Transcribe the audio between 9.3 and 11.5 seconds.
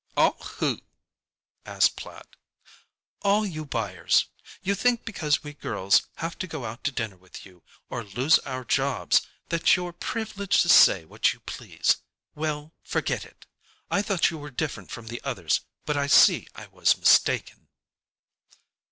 that you're privileged to say what you